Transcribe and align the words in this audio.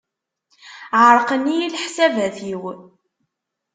Ɛeṛṛqen-iyi 1.01 1.67
leḥsabat-iw. 1.73 2.63